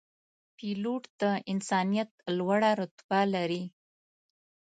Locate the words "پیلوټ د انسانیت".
0.57-2.09